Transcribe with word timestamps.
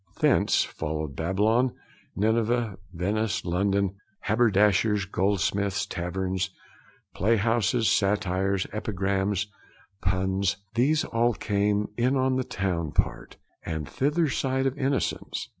Thence 0.19 0.63
followed 0.63 1.15
Babylon, 1.15 1.75
Nineveh, 2.15 2.79
Venice, 2.91 3.45
London, 3.45 3.97
haberdashers, 4.21 5.05
goldsmiths, 5.05 5.85
taverns, 5.85 6.49
play 7.13 7.35
houses, 7.37 7.87
satires, 7.87 8.65
epigrams, 8.73 9.45
puns 10.01 10.57
these 10.73 11.03
all 11.05 11.35
came 11.35 11.85
in 11.97 12.15
on 12.15 12.35
the 12.35 12.43
town 12.43 12.93
part, 12.93 13.37
and 13.63 13.87
thither 13.87 14.27
side 14.27 14.65
of 14.65 14.75
innocence.' 14.75 15.49